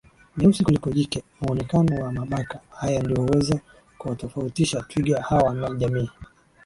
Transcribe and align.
meusi 0.37 0.63
kuliko 0.63 0.91
jike 0.91 1.23
Muonekano 1.41 2.03
wa 2.03 2.11
mabaka 2.11 2.59
haya 2.69 3.03
ndio 3.03 3.15
huweza 3.17 3.59
kuwatofautisha 3.97 4.81
twiga 4.81 5.21
hawa 5.21 5.53
na 5.53 5.69
jamii 5.75 6.09